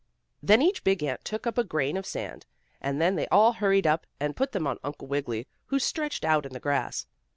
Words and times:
Then 0.41 0.63
each 0.63 0.83
big 0.83 1.03
ant 1.03 1.23
took 1.23 1.45
up 1.45 1.59
a 1.59 1.63
grain 1.63 1.95
of 1.95 2.07
sand, 2.07 2.47
and 2.81 2.99
then 2.99 3.15
they 3.15 3.27
all 3.27 3.51
hurried 3.53 3.85
up, 3.85 4.07
and 4.19 4.35
put 4.35 4.51
them 4.51 4.65
on 4.65 4.79
Uncle 4.83 5.07
Wiggily, 5.07 5.45
who 5.67 5.77
stretched 5.77 6.25
out 6.25 6.43
in 6.43 6.53
the 6.53 6.59
grass. 6.59 7.05